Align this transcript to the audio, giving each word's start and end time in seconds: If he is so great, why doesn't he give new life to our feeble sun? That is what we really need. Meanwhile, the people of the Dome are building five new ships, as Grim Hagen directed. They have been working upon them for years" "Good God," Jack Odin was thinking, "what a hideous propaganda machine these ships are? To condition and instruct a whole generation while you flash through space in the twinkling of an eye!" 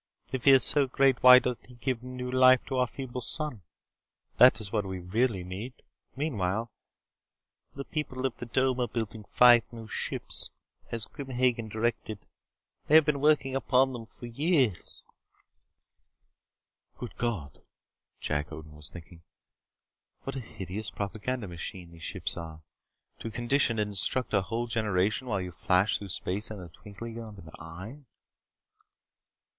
If 0.31 0.45
he 0.45 0.49
is 0.51 0.63
so 0.63 0.87
great, 0.87 1.21
why 1.21 1.37
doesn't 1.37 1.67
he 1.67 1.75
give 1.75 2.01
new 2.01 2.31
life 2.31 2.65
to 2.65 2.77
our 2.77 2.87
feeble 2.87 3.21
sun? 3.21 3.61
That 4.37 4.59
is 4.59 4.71
what 4.71 4.83
we 4.83 4.97
really 4.99 5.43
need. 5.43 5.73
Meanwhile, 6.15 6.71
the 7.75 7.85
people 7.85 8.25
of 8.25 8.35
the 8.37 8.47
Dome 8.47 8.79
are 8.79 8.87
building 8.87 9.25
five 9.29 9.61
new 9.71 9.87
ships, 9.87 10.49
as 10.91 11.05
Grim 11.05 11.29
Hagen 11.29 11.69
directed. 11.69 12.17
They 12.87 12.95
have 12.95 13.05
been 13.05 13.21
working 13.21 13.55
upon 13.55 13.93
them 13.93 14.07
for 14.07 14.25
years" 14.25 15.03
"Good 16.97 17.15
God," 17.17 17.61
Jack 18.19 18.51
Odin 18.51 18.73
was 18.75 18.89
thinking, 18.89 19.21
"what 20.23 20.35
a 20.35 20.39
hideous 20.39 20.89
propaganda 20.89 21.47
machine 21.47 21.91
these 21.91 22.01
ships 22.01 22.35
are? 22.35 22.63
To 23.19 23.29
condition 23.29 23.77
and 23.77 23.89
instruct 23.89 24.33
a 24.33 24.41
whole 24.41 24.65
generation 24.65 25.27
while 25.27 25.41
you 25.41 25.51
flash 25.51 25.99
through 25.99 26.09
space 26.09 26.49
in 26.49 26.57
the 26.57 26.69
twinkling 26.69 27.19
of 27.19 27.37
an 27.37 27.51
eye!" 27.59 27.99